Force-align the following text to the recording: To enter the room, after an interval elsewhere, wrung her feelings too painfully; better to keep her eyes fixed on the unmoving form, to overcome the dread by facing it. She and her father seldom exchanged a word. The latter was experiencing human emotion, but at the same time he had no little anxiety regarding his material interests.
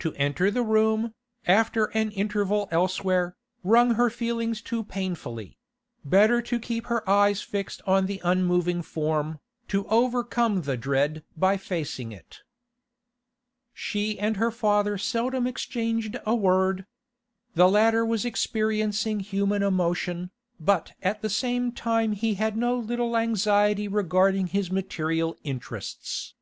To 0.00 0.12
enter 0.14 0.50
the 0.50 0.64
room, 0.64 1.14
after 1.46 1.84
an 1.96 2.10
interval 2.10 2.66
elsewhere, 2.72 3.36
wrung 3.62 3.94
her 3.94 4.10
feelings 4.10 4.60
too 4.60 4.82
painfully; 4.82 5.58
better 6.04 6.42
to 6.42 6.58
keep 6.58 6.86
her 6.86 7.08
eyes 7.08 7.40
fixed 7.42 7.80
on 7.86 8.06
the 8.06 8.20
unmoving 8.24 8.82
form, 8.82 9.38
to 9.68 9.86
overcome 9.86 10.62
the 10.62 10.76
dread 10.76 11.22
by 11.36 11.56
facing 11.56 12.10
it. 12.10 12.40
She 13.72 14.18
and 14.18 14.38
her 14.38 14.50
father 14.50 14.98
seldom 14.98 15.46
exchanged 15.46 16.18
a 16.26 16.34
word. 16.34 16.84
The 17.54 17.68
latter 17.68 18.04
was 18.04 18.24
experiencing 18.24 19.20
human 19.20 19.62
emotion, 19.62 20.32
but 20.58 20.94
at 21.00 21.22
the 21.22 21.30
same 21.30 21.70
time 21.70 22.10
he 22.10 22.34
had 22.34 22.56
no 22.56 22.76
little 22.76 23.16
anxiety 23.16 23.86
regarding 23.86 24.48
his 24.48 24.68
material 24.72 25.36
interests. 25.44 26.34